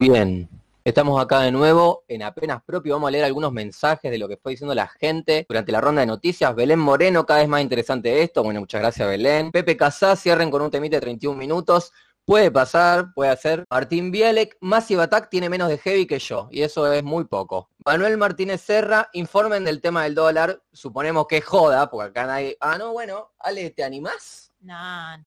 [0.00, 0.48] Bien,
[0.84, 2.94] estamos acá de nuevo en apenas propio.
[2.94, 6.02] Vamos a leer algunos mensajes de lo que fue diciendo la gente durante la ronda
[6.02, 6.54] de noticias.
[6.54, 8.44] Belén Moreno, cada vez más interesante esto.
[8.44, 9.50] Bueno, muchas gracias Belén.
[9.50, 11.92] Pepe Casá, cierren con un temite de 31 minutos.
[12.24, 13.64] Puede pasar, puede hacer.
[13.68, 17.70] Martín Bielek, Massive Attack tiene menos de heavy que yo, y eso es muy poco.
[17.84, 20.62] Manuel Martínez Serra, informen del tema del dólar.
[20.72, 22.56] Suponemos que joda, porque acá nadie.
[22.60, 24.52] Ah, no, bueno, Ale, ¿te animás?
[24.60, 24.76] No,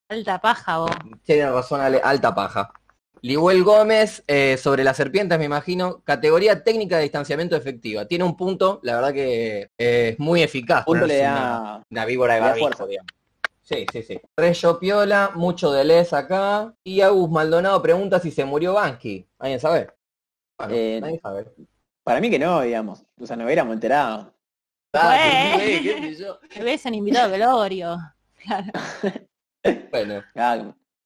[0.10, 0.92] alta paja vos.
[1.24, 2.72] Tiene razón, Ale, alta paja.
[3.24, 8.06] Libuel Gómez, eh, sobre las serpientes, me imagino, categoría técnica de distanciamiento efectiva.
[8.06, 10.86] Tiene un punto, la verdad que eh, es muy eficaz.
[10.86, 12.86] Punto le da- una, una víbora de barbijo, fuerza.
[12.88, 13.08] digamos.
[13.62, 14.20] Sí, sí, sí.
[14.36, 16.74] Reyo Piola, mucho de Les acá.
[16.84, 19.26] Y Agus Maldonado pregunta si se murió Bansky.
[19.38, 19.88] ¿Alguien sabe?
[20.58, 21.46] Bueno, Eh, nadie sabe.
[22.04, 23.04] Para mí que no, digamos.
[23.20, 24.34] O sea, no hubiéramos enterado.
[24.94, 25.16] Ah,
[25.60, 26.40] qué sé yo.
[26.58, 27.98] Me hubiesen invitado a velorio.
[28.44, 28.72] Claro.
[29.92, 30.56] Bueno, Ah,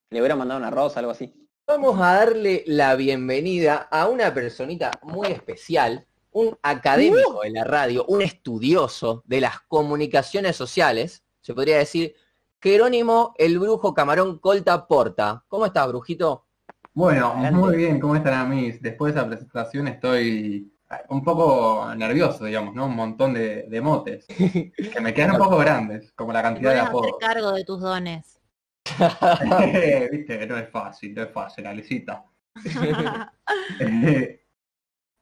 [0.10, 1.45] le hubiera mandado una rosa, algo así.
[1.68, 8.06] Vamos a darle la bienvenida a una personita muy especial, un académico de la radio,
[8.06, 12.14] un estudioso de las comunicaciones sociales, se podría decir,
[12.62, 15.44] Jerónimo el Brujo Camarón Colta Porta.
[15.48, 16.46] ¿Cómo estás, Brujito?
[16.94, 17.58] Bueno, Adelante.
[17.58, 18.72] muy bien, ¿cómo están a mí?
[18.80, 20.72] Después de esa presentación estoy
[21.10, 22.86] un poco nervioso, digamos, ¿no?
[22.86, 26.80] Un montón de, de motes, que me quedan un poco grandes, como la cantidad de
[26.82, 27.16] apodos.
[27.20, 28.40] cargo de tus dones.
[30.12, 32.24] Viste, no es fácil, no es fácil, Alicita.
[32.64, 33.20] Brujo,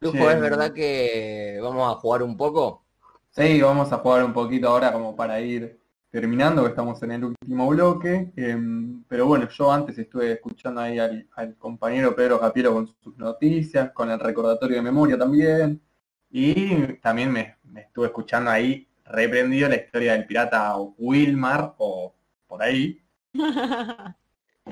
[0.02, 0.18] Sí.
[0.28, 2.86] ¿es verdad que vamos a jugar un poco?
[3.32, 5.80] Sí, vamos a jugar un poquito ahora como para ir
[6.12, 8.32] terminando, que estamos en el último bloque.
[8.36, 13.18] em, pero bueno, yo antes estuve escuchando ahí al, al compañero Pedro Capiero con sus
[13.18, 15.82] noticias, con el recordatorio de memoria también.
[16.30, 22.14] Y también me, me estuve escuchando ahí reprendido la historia del pirata Wilmar o
[22.48, 23.03] por ahí.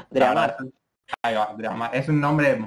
[0.10, 0.58] Dramar.
[1.22, 1.96] Ahí va, Dramar.
[1.96, 2.60] Es un nombre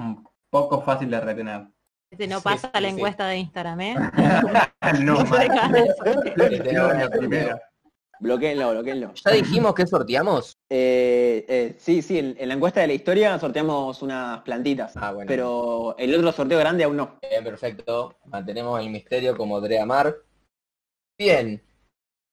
[0.49, 1.67] poco fácil de retener.
[2.11, 2.95] Este no pasa sí, la sí.
[2.95, 3.95] encuesta de Instagram, ¿eh?
[5.01, 5.23] no,
[6.73, 7.59] No.
[8.19, 9.13] Bloqueenlo, bloqueenlo.
[9.13, 10.57] ¿Ya dijimos que sorteamos?
[10.69, 14.95] Eh, eh, sí, sí, en, en la encuesta de la historia sorteamos unas plantitas.
[14.95, 15.27] Ah, bueno.
[15.27, 17.19] Pero el otro sorteo grande aún no.
[17.29, 18.15] Bien, perfecto.
[18.25, 20.15] Mantenemos el misterio como Drea Mar.
[21.17, 21.61] Bien.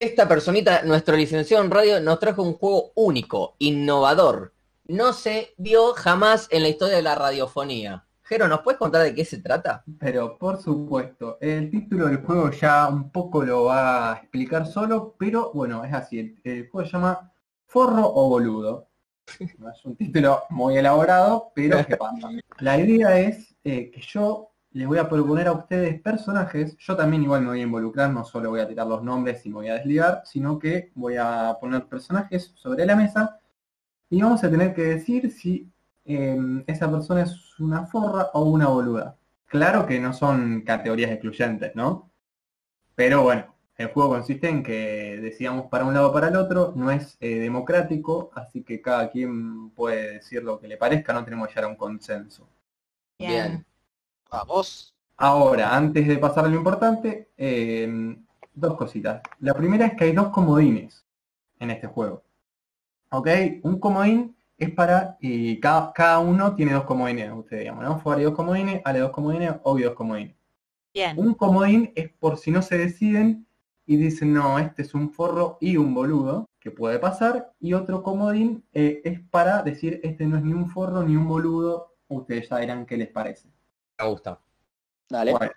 [0.02, 4.52] Esta personita, nuestro licenciado en radio, nos trajo un juego único, innovador.
[4.88, 8.04] No se vio jamás en la historia de la radiofonía.
[8.24, 9.84] Jero, ¿nos puedes contar de qué se trata?
[10.00, 15.14] Pero por supuesto, el título del juego ya un poco lo va a explicar solo,
[15.16, 17.32] pero bueno, es así, el, el juego se llama
[17.68, 18.88] Forro o Boludo.
[19.58, 22.28] No es un título muy elaborado, pero ¿qué pasa?
[22.58, 27.22] La idea es eh, que yo les voy a proponer a ustedes personajes, yo también
[27.22, 29.68] igual me voy a involucrar, no solo voy a tirar los nombres y me voy
[29.68, 33.38] a desligar, sino que voy a poner personajes sobre la mesa
[34.10, 35.70] y vamos a tener que decir si
[36.04, 39.16] eh, esa persona es una forra o una boluda.
[39.46, 42.10] Claro que no son categorías excluyentes, ¿no?
[42.94, 46.72] Pero bueno, el juego consiste en que decidamos para un lado o para el otro,
[46.76, 51.24] no es eh, democrático, así que cada quien puede decir lo que le parezca, no
[51.24, 52.48] tenemos que llegar a un consenso.
[53.18, 53.64] Bien.
[54.32, 54.94] Vamos.
[55.18, 58.16] Ahora, antes de pasar a lo importante, eh,
[58.54, 59.20] dos cositas.
[59.40, 61.04] La primera es que hay dos comodines
[61.58, 62.22] en este juego.
[63.10, 63.28] ¿Ok?
[63.62, 67.98] Un comodín es para, y cada, cada uno tiene dos comodines, ustedes digamos, ¿no?
[67.98, 70.34] Fuari dos comodines, Ale dos comodines, Obi dos comodines.
[70.94, 71.18] Bien.
[71.18, 73.46] Un comodín es por si no se deciden
[73.84, 77.52] y dicen, no, este es un forro y un boludo, que puede pasar.
[77.60, 81.28] Y otro comodín eh, es para decir, este no es ni un forro ni un
[81.28, 83.48] boludo, ustedes ya dirán qué les parece.
[84.02, 84.40] Me gusta.
[85.08, 85.32] Dale.
[85.32, 85.52] Bueno,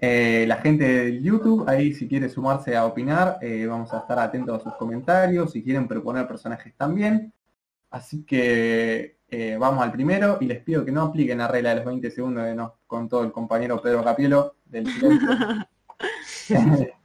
[0.00, 4.18] eh, la gente del YouTube, ahí si quiere sumarse a opinar, eh, vamos a estar
[4.18, 7.32] atentos a sus comentarios, si quieren proponer personajes también.
[7.90, 11.76] Así que eh, vamos al primero y les pido que no apliquen la regla de
[11.76, 15.28] los 20 segundos que nos contó el compañero Pedro Capielo del silencio.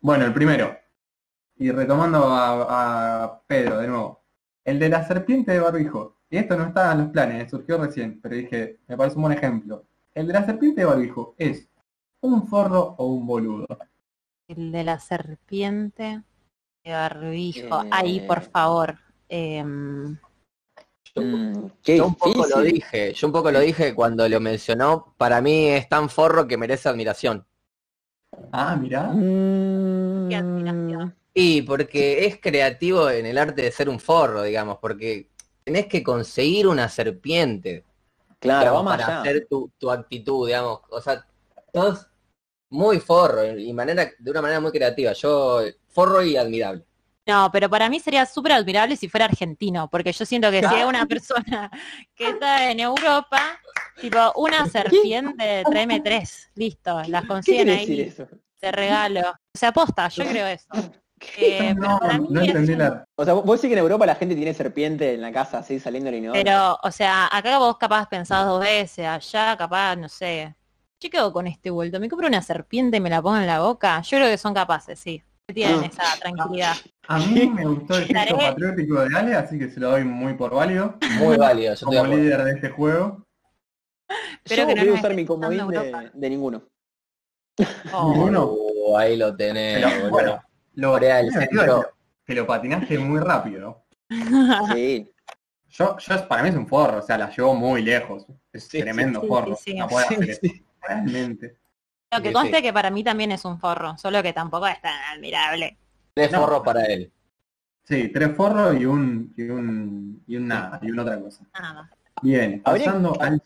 [0.00, 0.76] bueno, el primero.
[1.58, 4.22] Y retomando a, a Pedro de nuevo.
[4.64, 6.15] El de la serpiente de barbijo.
[6.30, 9.36] Y esto no está en los planes, surgió recién, pero dije, me parece un buen
[9.36, 9.84] ejemplo.
[10.14, 11.68] El de la serpiente de barbijo es
[12.20, 13.66] un forro o un boludo.
[14.48, 16.22] El de la serpiente
[16.84, 17.82] de barbijo.
[17.82, 17.88] Eh.
[17.90, 18.98] Ahí, por favor.
[19.28, 20.16] Em,
[21.16, 25.14] Mm, qué Yo un poco lo dije, yo un poco lo dije cuando lo mencionó.
[25.16, 27.46] Para mí es tan forro que merece admiración.
[28.52, 29.10] Ah, mirá.
[29.14, 31.16] Mm, Qué admiración.
[31.32, 35.28] Y porque es creativo en el arte de ser un forro, digamos, porque
[35.66, 37.84] tenés que conseguir una serpiente
[38.38, 39.20] Claro, vamos para allá.
[39.22, 40.80] hacer tu, tu actitud, digamos.
[40.90, 41.26] O sea,
[41.72, 42.06] todos
[42.70, 45.12] muy forro y manera, de una manera muy creativa.
[45.12, 46.84] Yo, forro y admirable.
[47.26, 50.66] No, pero para mí sería súper admirable si fuera argentino, porque yo siento que si
[50.66, 51.70] hay una persona
[52.14, 53.58] que está en Europa,
[54.00, 58.28] tipo una serpiente, tráeme tres, listo, las ¿Qué consiguen ahí, eso?
[58.60, 59.22] te regalo.
[59.30, 60.68] O sea, aposta, yo creo eso.
[61.38, 63.04] Eh, pero no, para mí no es entendí la...
[63.16, 65.78] O sea, vos decís que en Europa la gente tiene serpiente en la casa así
[65.80, 66.42] saliendo del inodoro.
[66.42, 70.54] Pero, o sea, acá vos capaz pensás dos veces, allá capaz, no sé.
[71.00, 73.60] Yo quedo con este vuelto, me compro una serpiente y me la pongo en la
[73.60, 74.00] boca.
[74.02, 75.22] Yo creo que son capaces, sí.
[75.54, 75.86] Tienen Ah.
[75.86, 76.74] esa tranquilidad.
[77.06, 80.04] A mí me gustó el gesto Daré- patriótico de Ale, así que se lo doy
[80.04, 80.96] muy por válido.
[81.18, 82.16] Muy válido, yo Como acuerdo.
[82.16, 83.22] líder de este juego.
[84.44, 86.62] Espero Yo que no voy a usar mi comodín de, de ninguno.
[87.92, 88.44] Oh, Ninguno.
[88.52, 90.10] Uh, ahí lo tenés, Pero, boludo.
[90.10, 90.42] bueno,
[90.76, 91.90] lo Centro.
[92.24, 93.84] que lo patinaste muy rápido.
[94.74, 95.12] Sí.
[95.68, 98.24] Yo, yo para mí es un forro, o sea, la llevó muy lejos.
[98.52, 99.56] Es Sí, tremendo sí, sí, forro.
[99.56, 99.74] sí, sí.
[99.78, 100.40] No puede hacer eso.
[100.80, 101.56] Realmente.
[102.12, 102.62] Lo que conste sí.
[102.62, 105.76] que para mí también es un forro, solo que tampoco es tan admirable.
[106.14, 106.40] Tres No.
[106.40, 107.12] forros para él.
[107.84, 111.44] Sí, tres forros y un y un y un nada, y una otra cosa.
[111.60, 111.90] Nada.
[112.22, 113.42] Bien, Habría pasando que- al.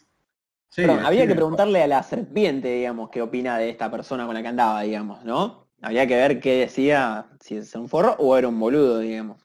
[0.68, 4.34] Sí, Perdón, habría que preguntarle a la serpiente, digamos, qué opina de esta persona con
[4.34, 5.66] la que andaba, digamos, ¿no?
[5.82, 9.40] Habría que ver qué decía, si es un forro o era un boludo, digamos.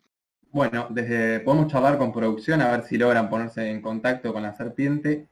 [0.51, 4.53] Bueno, desde podemos charlar con producción a ver si logran ponerse en contacto con la
[4.53, 5.27] serpiente.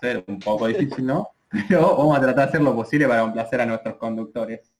[0.00, 1.30] Ser un poco difícil, ¿no?
[1.68, 4.72] Pero vamos a tratar de hacer lo posible para complacer a nuestros conductores.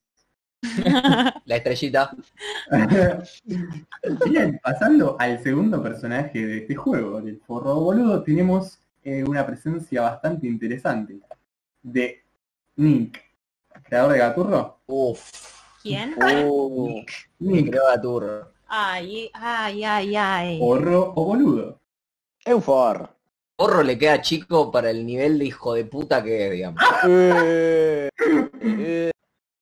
[1.45, 2.11] La estrellita.
[4.27, 10.03] Bien, pasando al segundo personaje de este juego, del forro boludo, tenemos eh, una presencia
[10.03, 11.21] bastante interesante
[11.83, 12.23] de
[12.77, 13.23] Nick,
[13.85, 14.81] creador de Gaturro.
[14.87, 15.56] Uf.
[15.87, 16.17] ¿Quién?
[16.49, 17.05] Uh,
[17.39, 18.51] Gaturro.
[18.67, 20.59] Ay, ay, ay, ay.
[20.59, 21.81] forro o boludo.
[22.45, 23.11] es un forro.
[23.55, 26.83] Porro le queda chico para el nivel de hijo de puta que es, digamos.
[27.09, 28.09] Eh,
[28.63, 29.11] eh,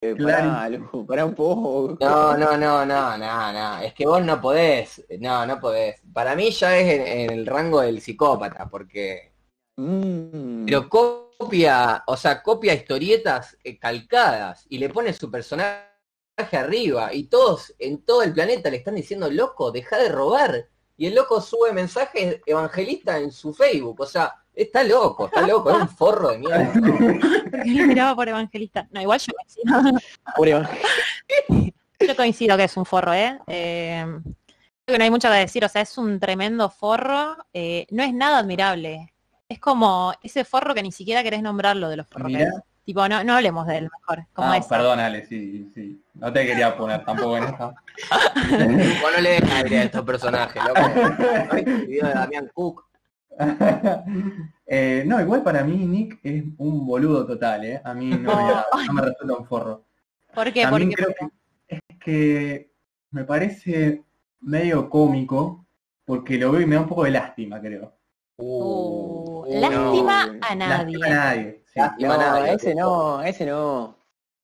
[0.01, 0.49] eh, Claro.
[0.51, 1.97] pará, Lu, pará un poco.
[2.01, 3.79] No, no, no, no, no, no.
[3.81, 5.05] Es que vos no podés.
[5.21, 6.01] No, no podés.
[6.13, 9.33] Para mí ya es en, en el rango del psicópata, porque.
[9.77, 10.65] Mm.
[10.67, 15.94] Pero copia, o sea, copia historietas eh, calcadas y le pone su personaje
[16.37, 20.69] arriba y todos en todo el planeta le están diciendo, loco, deja de robar.
[20.97, 24.01] Y el loco sube mensajes evangelistas en su Facebook.
[24.01, 26.65] O sea, está loco, está loco, es un forro de mierda.
[26.75, 27.51] ¿no?
[27.51, 28.87] Porque lo miraba por evangelista.
[28.93, 30.01] No, igual yo coincido.
[30.37, 30.69] Pobre Iván.
[32.07, 33.39] Yo coincido que es un forro, ¿eh?
[33.47, 34.05] Eh,
[34.85, 38.03] creo que no hay mucho que decir, o sea, es un tremendo forro, eh, no
[38.03, 39.15] es nada admirable.
[39.49, 42.31] Es como ese forro que ni siquiera querés nombrarlo de los forros.
[42.85, 44.27] Tipo, no, no hablemos de él mejor.
[44.35, 44.69] Como Ah, eso.
[44.69, 46.04] perdón, Ale, sí, sí.
[46.15, 47.67] No te quería poner tampoco en esta.
[48.51, 50.81] Vos no le des aire a estos personajes, loco.
[51.49, 52.85] ¿No viste el video de Damián Cook?
[54.67, 57.83] Eh, no, igual para mí Nick es un boludo total, ¿eh?
[57.85, 59.85] A mí no, me, no me resulta un forro.
[60.35, 60.63] ¿Por qué?
[60.63, 61.15] También Porque creo
[61.69, 62.71] que es que
[63.11, 64.03] me parece
[64.41, 65.67] medio cómico
[66.07, 67.93] porque lo veo y me da un poco de lástima, creo.
[68.39, 70.39] Uh, Uh, lástima no.
[70.41, 70.97] a nadie.
[70.99, 71.63] Lástima a nadie.
[71.67, 71.79] sí.
[71.79, 72.53] Lástima a No, nadie.
[72.55, 73.97] ese no, ese no.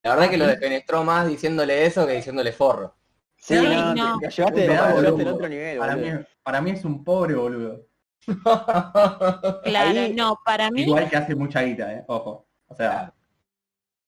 [0.02, 2.94] La verdad que lo defenestró más diciéndole eso que diciéndole forro.
[3.36, 4.18] Sí, Sí, no, no.
[4.18, 5.28] te- Lo llevaste, Me da lo llevaste boludo.
[5.28, 6.08] al otro nivel, Para mí,
[6.42, 7.86] para mí es un pobre boludo.
[9.64, 12.04] Claro, Ahí- no, para mí, Igual que hace mucha guita, ¿eh?
[12.08, 12.46] Ojo.
[12.68, 13.12] O sea,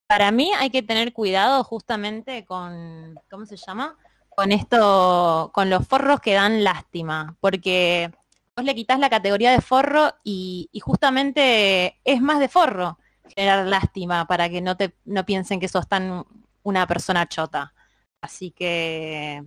[0.07, 3.97] para mí hay que tener cuidado justamente con, ¿cómo se llama?
[4.29, 8.11] Con esto, con los forros que dan lástima, porque
[8.55, 12.99] vos le quitas la categoría de forro y, y justamente es más de forro
[13.35, 16.25] generar lástima para que no te no piensen que sos tan
[16.63, 17.73] una persona chota.
[18.21, 19.43] Así que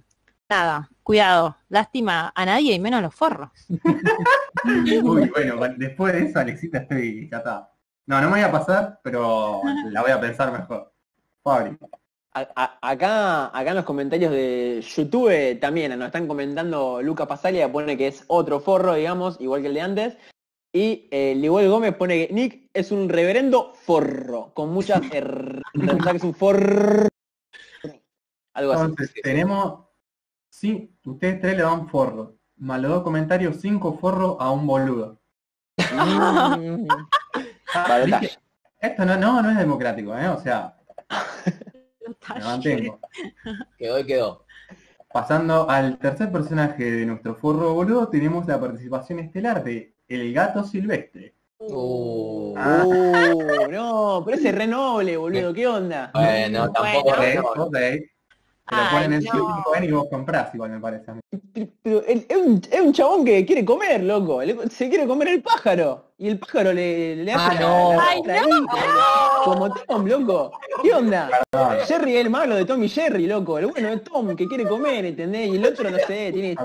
[0.50, 3.50] nada, cuidado, lástima a nadie y menos a los forros.
[5.04, 7.72] uy, bueno, después de eso, Alexita, estoy está.
[8.08, 10.94] No, no me voy a pasar, pero la voy a pensar mejor.
[11.44, 11.78] Fabri.
[12.34, 17.72] A- a- acá, acá en los comentarios de YouTube también nos están comentando Luca Pasalia,
[17.72, 20.18] pone que es otro forro, digamos, igual que el de antes.
[20.76, 26.04] Y eh, Liguel Gómez pone que Nick es un reverendo forro, con muchas R, o
[26.04, 27.08] sea que es un forro.
[28.54, 28.84] Algo así.
[28.84, 29.86] Entonces, tenemos,
[30.50, 32.36] sí, ustedes tres le dan forro.
[32.58, 35.22] Más los dos comentarios, cinco forros a un boludo.
[36.58, 36.88] Mm.
[38.06, 38.40] ¿Viste?
[38.80, 40.30] Esto no, no, no es democrático, ¿eh?
[40.30, 40.78] O sea,
[42.34, 43.00] me mantengo.
[43.78, 44.46] Quedó y quedó.
[45.12, 50.64] Pasando al tercer personaje de nuestro forro boludo, tenemos la participación estelar de El Gato
[50.64, 51.34] Silvestre.
[51.58, 52.84] Uh, Ah.
[52.86, 56.12] Uh, no, pero ese es re noble, boludo, ¿qué onda?
[56.14, 57.22] bueno, tampoco Bueno.
[57.22, 57.96] re Ok, noble.
[57.96, 58.04] ok.
[58.68, 59.64] Te lo Ay, ponen en no.
[59.64, 61.22] 5N y vos comprás igual me parece a mí.
[61.84, 64.42] Pero es un, es un chabón que quiere comer, loco.
[64.72, 66.14] Se quiere comer el pájaro.
[66.18, 67.94] Y el pájaro le, le Ah, hace la- no.
[67.94, 70.60] la- Ay, la- no, Como Tom, loco.
[70.82, 71.30] ¿Qué onda?
[71.52, 73.60] Perdón, Jerry es el malo de Tom y Jerry, loco.
[73.60, 75.48] El bueno es Tom que quiere comer, ¿entendés?
[75.50, 76.52] Y el otro, no sé, tiene...
[76.54, 76.58] Es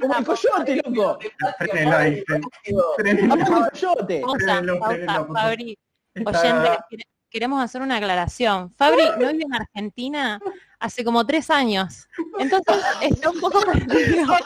[0.00, 1.18] como el coyote, loco.
[1.58, 1.96] frenelo,
[7.30, 8.72] queremos hacer una aclaración.
[8.76, 10.40] Fabri no vive en Argentina
[10.78, 12.08] hace como tres años.
[12.38, 14.26] Entonces está un poco perdido.
[14.26, 14.36] No,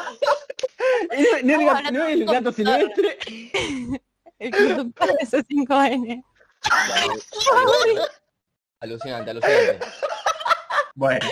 [1.11, 3.19] no es el gato- no es el hablando gato con silvestre.
[4.41, 6.25] El conductor de C5N.
[8.81, 9.79] Alucinante, alucinante.
[10.97, 11.27] Bueno,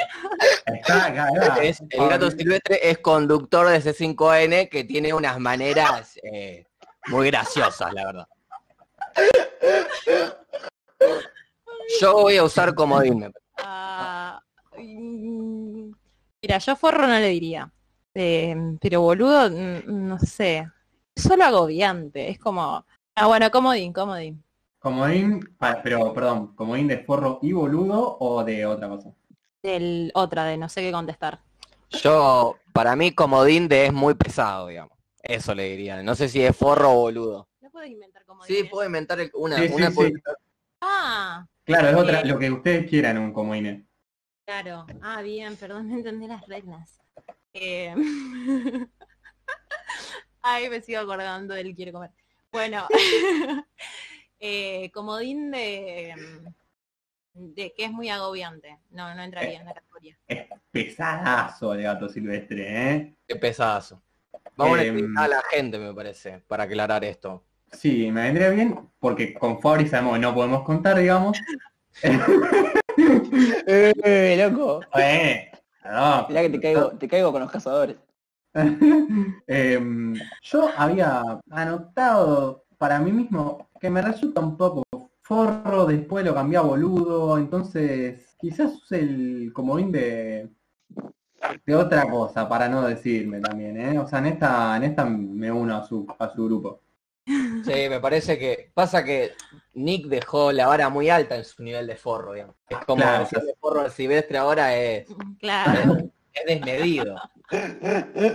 [0.67, 1.63] está acá, acá.
[1.63, 6.65] Es- el gato silvestre es conductor de C5N que tiene unas maneras eh,
[7.09, 8.29] muy graciosas, la verdad.
[12.01, 13.33] Yo voy a usar comodín.
[13.59, 14.41] Ah,
[14.77, 15.91] mm,
[16.43, 17.73] mira, yo forro no le diría.
[18.15, 20.67] Eh, pero boludo, mm, no sé.
[21.15, 22.31] Es solo agobiante.
[22.31, 22.85] Es como.
[23.15, 24.43] Ah, bueno, comodín, comodín.
[24.79, 29.13] Comodín, pero perdón, comodín de forro y boludo o de otra cosa.
[29.63, 31.41] Del otra de no sé qué contestar.
[31.91, 34.99] Yo, para mí, comodín de es muy pesado, digamos.
[35.23, 36.03] Eso le diría.
[36.03, 37.49] No sé si es forro o boludo.
[37.61, 38.57] No puedes inventar comodín.
[38.57, 39.57] Sí, puedo inventar una.
[39.59, 39.95] Sí, sí, una sí.
[39.95, 40.11] puedo-
[40.83, 43.89] Ah, Claro, es otra, lo que ustedes quieran un comodín.
[44.45, 44.87] claro.
[45.03, 47.01] Ah, bien, perdón, no entendí las reglas.
[47.55, 47.95] Eh,
[50.43, 52.11] Ay, me sigo acordando del quiere comer.
[52.51, 52.87] Bueno,
[54.41, 56.15] eh, comodín de,
[57.35, 58.79] de que es muy agobiante.
[58.91, 60.17] No, no entraría en la categoría.
[60.71, 63.15] Pesadazo el gato silvestre, ¿eh?
[63.27, 64.03] Qué pesadazo.
[64.57, 64.95] Vamos a Em.
[64.99, 67.45] explicar a la gente, me parece, para aclarar esto.
[67.73, 71.39] Sí, me vendría bien, porque con Fabri sabemos que no podemos contar, digamos.
[72.95, 74.81] Eh, loco.
[74.99, 75.51] Eh,
[75.85, 77.97] no, Mirá que te caigo, te caigo con los cazadores.
[79.47, 84.85] Em, yo había anotado para mí mismo que me resulta un poco
[85.23, 90.51] forro, después lo cambié a boludo, entonces quizás use el comodín de,
[91.65, 93.99] de otra cosa, para no decirme también, ¿eh?
[93.99, 96.81] O sea, en esta, en esta me uno a su, a su grupo.
[97.25, 99.33] Sí, me parece que pasa que
[99.75, 102.57] Nick dejó la vara muy alta en su nivel de forro, digamos.
[102.69, 105.07] Es como Claro, decir de forro al silvestre ahora es,
[105.39, 105.99] Claro.
[106.33, 107.17] es desmedido.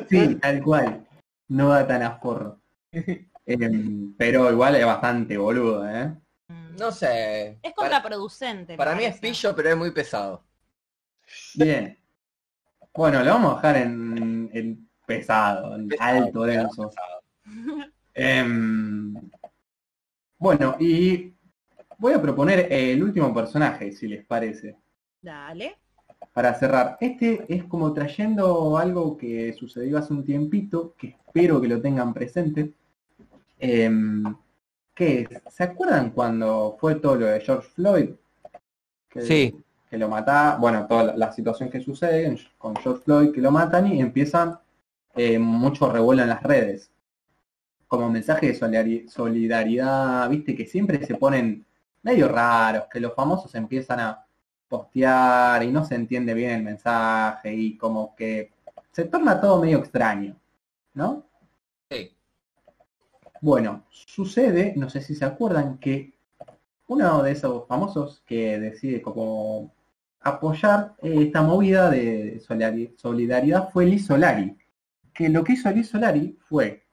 [0.10, 1.06] Sí, tal cual.
[1.50, 2.62] No da tan a forro.
[3.46, 6.14] Em, pero igual es bastante boludo, ¿eh?
[6.78, 7.60] No sé.
[7.64, 8.74] Es para, contraproducente.
[8.74, 10.44] me para mí es pillo, pero es muy pesado.
[11.56, 11.98] Bien.
[12.94, 16.92] Bueno, lo vamos a dejar en, en pesado, en alto, denso.
[18.28, 19.14] Em,
[20.38, 21.34] bueno, y
[21.98, 24.76] voy a proponer el último personaje, si les parece,
[25.22, 25.78] Dale.
[26.34, 26.98] para cerrar.
[27.00, 32.14] Este es como trayendo algo que sucedió hace un tiempito, que espero que lo tengan
[32.14, 32.74] presente.
[33.60, 34.24] Em,
[34.94, 35.54] ¿Qué es?
[35.54, 38.10] ¿Se acuerdan cuando fue todo lo de George Floyd?
[39.10, 39.56] Que- Sí.
[39.90, 43.52] que lo mata, bueno, toda la, la situación que sucede con George Floyd, que lo
[43.52, 44.60] matan y empiezan
[45.16, 46.92] eh, mucho revuelo en las redes.
[47.88, 51.66] Como mensaje de solidari- solidaridad, viste, que siempre se ponen
[52.04, 54.26] medio raros, que los famosos empiezan a
[54.68, 58.52] postear y no se entiende bien el mensaje y como que
[58.92, 60.36] se torna todo medio extraño,
[60.94, 61.24] ¿no?
[61.90, 62.14] Sí.
[63.40, 66.14] Bueno, sucede, no sé si se acuerdan, que
[66.88, 69.72] uno de esos famosos que decide como
[70.22, 74.58] apoyar eh, esta movida de solidari- solidaridad fue Liz Solari.
[75.14, 76.87] Que lo que hizo Liz Solari fue,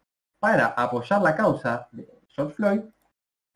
[0.45, 2.81] para apoyar la causa de George Floyd,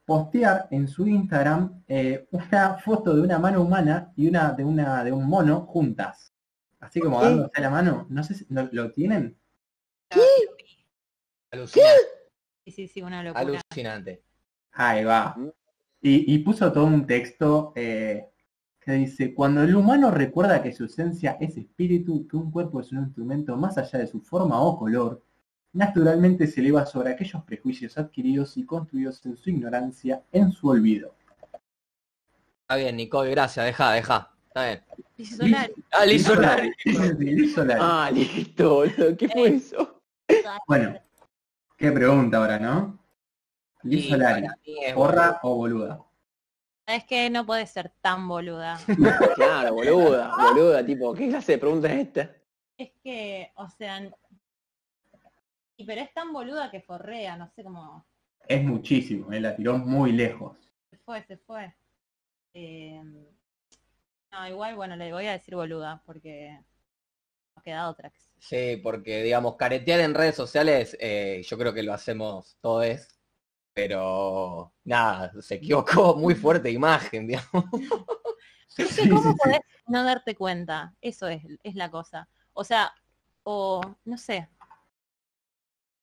[0.07, 5.04] postear en su Instagram eh, una foto de una mano humana y una de una
[5.04, 6.33] de un mono juntas.
[6.80, 7.26] Así como ¿Qué?
[7.26, 8.07] dándose la mano.
[8.09, 9.37] No sé si ¿lo, lo tienen.
[11.50, 12.00] Alucinante.
[12.64, 13.42] Sí, sí, sí, una locura.
[13.42, 14.23] Alucinante.
[14.73, 15.37] Ahí va.
[16.00, 18.30] Y, y puso todo un texto eh,
[18.80, 22.90] que dice, cuando el humano recuerda que su esencia es espíritu, que un cuerpo es
[22.92, 25.23] un instrumento más allá de su forma o color,
[25.78, 31.14] naturalmente se eleva sobre aquellos prejuicios adquiridos y construidos en su ignorancia, en su olvido.
[32.62, 33.64] Está bien, Nicole, gracias.
[33.64, 34.35] Deja, deja.
[34.49, 34.85] Está bien.
[35.16, 35.75] Liz Solari.
[35.92, 36.73] Ah, Liz Solari.
[36.82, 37.80] Sí, sí, sí, Liz Solari.
[37.82, 38.82] Ah, listo.
[39.16, 40.00] ¿Qué fue eso?
[40.66, 41.00] Bueno,
[41.76, 42.99] qué pregunta ahora, ¿no?
[43.85, 44.49] Liz Solari,
[44.94, 46.04] ¿porra o boluda?
[46.87, 48.80] Es que no puede ser tan boluda.
[49.37, 52.32] Claro, boluda, boluda, tipo, ¿qué clase de pregunta es esta?
[52.76, 54.00] Es que, o sea,
[55.87, 58.06] pero es tan boluda que forrea, no sé cómo
[58.49, 60.56] Es muchísimo, eh, la tiró muy lejos.
[60.90, 61.75] se fue, se fue.
[62.54, 63.02] Eh,
[64.32, 66.58] No, igual, bueno, le voy a decir boluda, porque
[67.56, 68.11] nos queda otra.
[68.11, 73.08] que- Sí, porque digamos, caretear en redes sociales, eh, yo creo que lo hacemos todos,
[73.75, 77.66] pero nada, se equivocó muy fuerte imagen, digamos.
[78.76, 79.50] Es que Sí, ¿cómo sí, sí.
[79.50, 80.94] podés no darte cuenta?
[81.00, 82.28] Eso es, es la cosa.
[82.52, 82.92] O sea,
[83.42, 84.49] o no sé.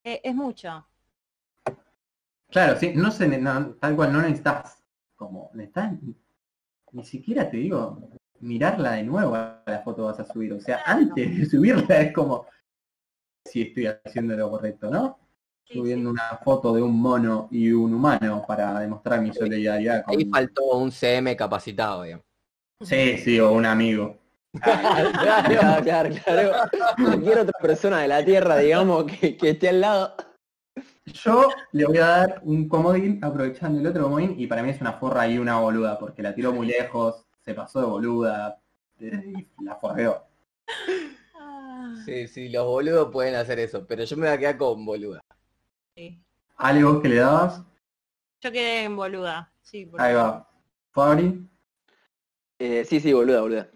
[0.06, 0.86] Eh, es mucho.
[2.52, 4.84] Claro, sí, no se, no, tal cual, no necesitas,
[5.16, 5.94] como, necesitas,
[6.92, 10.54] ni siquiera te digo, mirarla de nuevo a la foto que vas a subir.
[10.54, 12.46] O sea, antes de subirla es como,
[13.44, 15.20] si estoy haciendo lo correcto, ¿no?
[15.66, 20.16] Sí, Subiendo una foto de un mono y un humano para demostrar mi solidaridad con...
[20.16, 22.26] Ahí faltó un CM capacitado, digamos.
[22.82, 24.20] Sí, sí, o un amigo.
[24.62, 26.52] Claro, claro, claro.
[26.98, 30.16] Cualquier otra persona de la Tierra, digamos, que, que esté al lado.
[31.06, 34.82] Yo le voy a dar un comodín aprovechando el otro comodín y para mí es
[34.82, 38.60] una forra y una boluda porque la tiró muy lejos, se pasó de boluda
[39.00, 40.24] y la forreó.
[41.36, 44.84] Ah, Sí, sí, los boludos pueden hacer eso, pero yo me voy a quedar con
[44.86, 45.22] boluda.
[45.96, 46.20] sí.
[46.58, 47.62] ¿Algo que le dabas?
[48.42, 49.52] Yo quedé en boluda.
[49.62, 50.48] Sí, Ahí va.
[50.92, 51.48] Fabri,
[52.60, 53.70] Eh, sí, sí, boluda, boluda.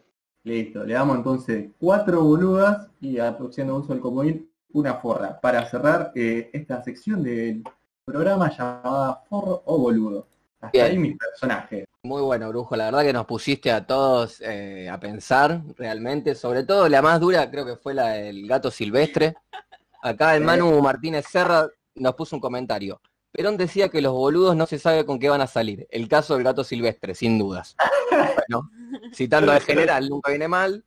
[0.44, 0.84] Listo.
[0.84, 5.40] Le damos entonces cuatro boludas y haciendo uso del comodín, una forra.
[5.40, 7.64] Para cerrar eh, esta sección del
[8.06, 10.28] programa llamada Forro o Boludo.
[10.62, 10.86] Hasta Bien.
[10.86, 11.86] ahí mi personaje.
[12.04, 12.76] Muy bueno, Brujo.
[12.76, 16.36] La verdad que nos pusiste a todos eh, a pensar realmente.
[16.36, 19.36] Sobre todo la más dura creo que fue la del gato silvestre.
[20.02, 23.02] Acá el Manu Martínez Serra nos puso un comentario.
[23.32, 25.88] Perón decía que los boludos no se sabe con qué van a salir.
[25.92, 27.76] El caso del gato silvestre, sin dudas.
[28.50, 28.72] Bueno,
[29.14, 30.86] citando al general, nunca viene mal.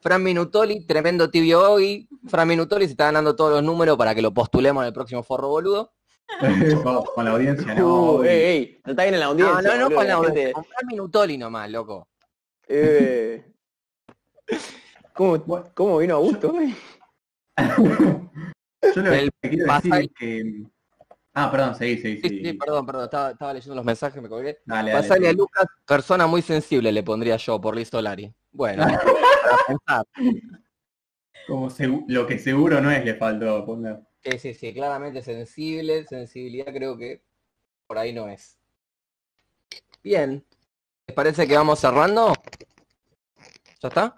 [0.00, 2.08] Fran Minutoli, tremendo tibio hoy.
[2.26, 5.22] Fran Minutoli se está ganando todos los números para que lo postulemos en el próximo
[5.22, 5.92] forro boludo.
[6.84, 8.12] Vamos, con la audiencia, no.
[8.12, 9.62] Uh, ey, ey, no está bien en la audiencia.
[9.62, 12.08] No, no, con la audiencia, con Fran Minutoli nomás, loco.
[12.68, 13.44] Eh,
[15.12, 15.42] ¿Cómo,
[15.74, 16.50] ¿Cómo vino Augusto?
[16.52, 16.74] güey?
[18.94, 20.62] Yo lo El que quiero pasa- decir es que...
[21.32, 22.44] Ah, perdón, seguí, seguí, Sí, seguí.
[22.44, 24.60] sí, perdón, perdón, estaba, estaba leyendo los mensajes, me colgué.
[24.64, 25.32] Dale, dale, Pasale a.
[25.32, 28.34] Lucas, persona muy sensible, le pondría yo por Liz Solari.
[28.50, 28.84] Bueno,
[29.42, 30.04] para pensar.
[31.46, 31.68] Como
[32.08, 34.00] lo que seguro no es, le faltó poner.
[34.22, 37.22] Sí, sí, sí, claramente sensible, sensibilidad creo que
[37.86, 38.58] por ahí no es.
[40.02, 40.44] Bien,
[41.06, 42.32] ¿les parece que vamos cerrando?
[43.80, 44.14] ¿Ya está?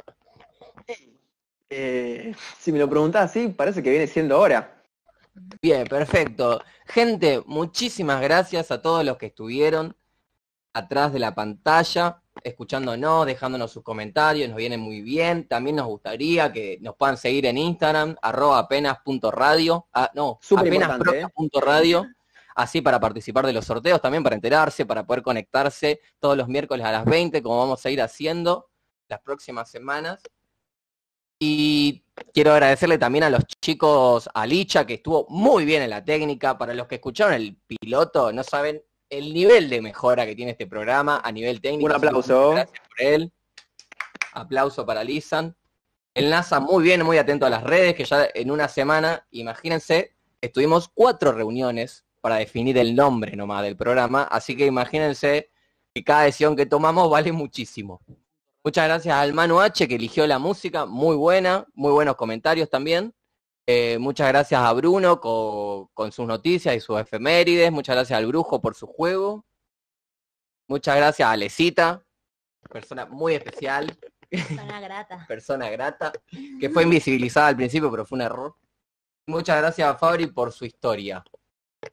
[1.71, 4.82] Eh, si me lo preguntás así, parece que viene siendo hora.
[5.35, 6.63] Bien, perfecto.
[6.87, 9.97] Gente, muchísimas gracias a todos los que estuvieron
[10.75, 15.47] atrás de la pantalla, escuchándonos, dejándonos sus comentarios, nos viene muy bien.
[15.49, 21.27] También nos gustaría que nos puedan seguir en Instagram, arroba apenas.radio, ah, no, apenas ¿eh?
[21.35, 22.07] punto radio,
[22.55, 26.85] así para participar de los sorteos, también para enterarse, para poder conectarse todos los miércoles
[26.87, 28.69] a las 20, como vamos a ir haciendo
[29.09, 30.23] las próximas semanas.
[31.39, 31.72] Y
[32.33, 36.57] quiero agradecerle también a los chicos, a Licha, que estuvo muy bien en la técnica.
[36.59, 40.67] Para los que escucharon el piloto, no saben el nivel de mejora que tiene este
[40.67, 41.87] programa a nivel técnico.
[41.87, 42.53] Un aplauso.
[42.53, 43.33] Gracias por él.
[44.33, 45.55] Aplauso para Lisan.
[46.15, 50.15] El NASA muy bien, muy atento a las redes, que ya en una semana, imagínense,
[50.43, 55.51] estuvimos cuatro reuniones para definir el nombre nomás del programa, así que imagínense
[55.95, 58.01] que cada decisión que tomamos vale muchísimo.
[58.65, 63.13] Muchas gracias al Manu H que eligió la música, muy buena, muy buenos comentarios también.
[63.67, 67.73] Eh, muchas gracias a Bruno co- con sus noticias y sus efemérides.
[67.73, 69.45] Muchas gracias al Brujo por su juego.
[70.69, 72.05] Muchas gracias a Alecita,
[72.71, 73.97] persona muy especial,
[74.31, 75.25] Suena grata.
[75.29, 76.13] persona grata,
[76.61, 78.55] que fue invisibilizada al principio, pero fue un error.
[79.27, 81.23] Muchas gracias a Fabri por su historia.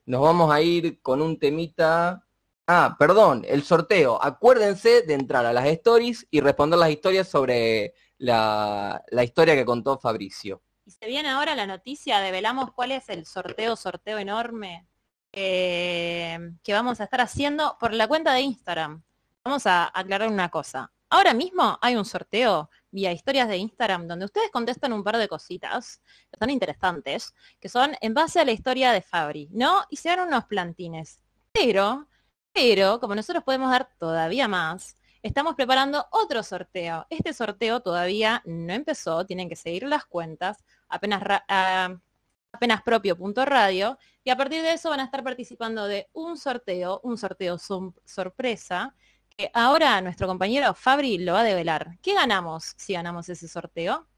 [0.05, 2.25] Nos vamos a ir con un temita.
[2.71, 4.23] Ah, perdón, el sorteo.
[4.23, 9.97] Acuérdense de entrar a las stories y responder las historias sobre la, historia que contó
[9.97, 10.61] Fabricio.
[10.85, 14.87] Y se viene ahora la noticia, develamos cuál es el sorteo, sorteo enorme
[15.31, 19.01] eh, que vamos a estar haciendo por la cuenta de Instagram.
[19.43, 20.91] Vamos a aclarar una cosa.
[21.09, 25.27] Ahora mismo hay un sorteo vía historias de Instagram donde ustedes contestan un par de
[25.27, 29.85] cositas que son interesantes, que son en base a la historia de Fabri, ¿no?
[29.89, 31.19] Y se dan unos plantines.
[31.51, 32.08] Pero,
[32.59, 37.05] pero, como nosotros podemos dar todavía más, estamos preparando otro sorteo.
[37.09, 40.57] Este sorteo todavía no empezó, tienen que seguir las cuentas,
[40.89, 41.95] apenas, ah,
[42.51, 47.17] apenas propio.radio, y a partir de eso van a estar participando de un sorteo, un
[47.17, 48.93] sorteo sor- sorpresa,
[49.37, 51.97] que ahora nuestro compañero Fabri lo va a develar.
[52.01, 54.08] ¿Qué ganamos si ganamos ese sorteo?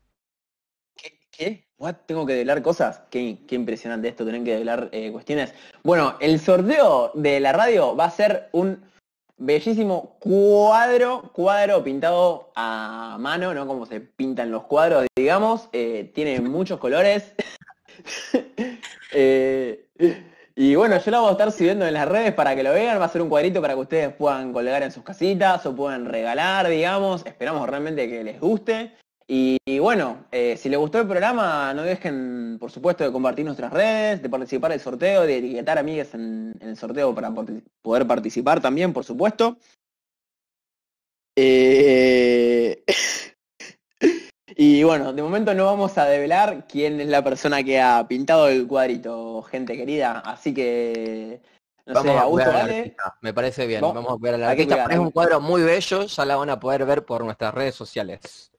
[1.41, 1.47] ¿Qué?
[1.47, 1.67] ¿Qué?
[1.79, 1.95] What?
[2.05, 3.01] ¿Tengo que develar cosas?
[3.09, 5.55] Qué, qué impresionante esto, tener que develar eh, cuestiones.
[5.83, 8.83] Bueno, el sorteo de la radio va a ser un
[9.39, 13.65] bellísimo cuadro, cuadro pintado a mano, ¿no?
[13.65, 15.67] Como se pintan los cuadros, digamos.
[15.73, 17.33] Eh, tiene muchos colores.
[19.13, 19.89] Eh,
[20.55, 22.97] y bueno, yo lo voy a estar subiendo en las redes para que lo vean.
[22.97, 26.05] Va a ser un cuadrito para que ustedes puedan colgar en sus casitas o puedan
[26.05, 27.25] regalar, digamos.
[27.25, 28.93] Esperamos realmente que les guste.
[29.33, 33.71] Y, bueno, eh, si les gustó el programa, no dejen, por supuesto, de compartir nuestras
[33.71, 37.31] redes, de participar en el sorteo, de etiquetar amigas en, en el sorteo para
[37.81, 39.57] poder participar también, por supuesto.
[41.37, 42.83] Eh...
[44.49, 48.49] y bueno, de momento no vamos a develar quién es la persona que ha pintado
[48.49, 50.19] el cuadrito, gente querida.
[50.19, 51.41] Así que,
[51.85, 53.79] no Vamos sé, a Augusto, ver al artista, Me parece bien.
[53.79, 54.93] Vamos- Vamos a ver a la hay que artista.
[54.93, 58.50] Es un cuadro muy bello, ya la van a poder ver por nuestras redes sociales.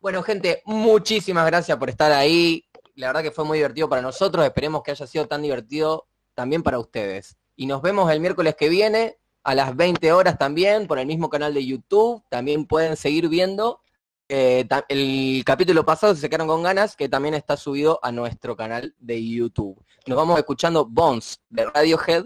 [0.00, 2.64] Bueno, gente, muchísimas gracias por estar ahí.
[2.94, 4.46] La verdad que fue muy divertido para nosotros.
[4.46, 7.36] Esperemos que haya sido tan divertido también para ustedes.
[7.54, 11.28] Y nos vemos el miércoles que viene a las 20 horas también por el mismo
[11.28, 12.24] canal de YouTube.
[12.30, 13.82] También pueden seguir viendo
[14.26, 18.56] eh, el capítulo pasado, si se quedaron con ganas, que también está subido a nuestro
[18.56, 19.84] canal de YouTube.
[20.06, 22.24] Nos vamos escuchando Bones de Radiohead.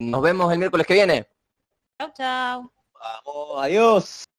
[0.00, 1.26] Nos vemos el miércoles que viene.
[1.98, 2.72] Chau, chau.
[2.92, 4.29] Vamos, adiós.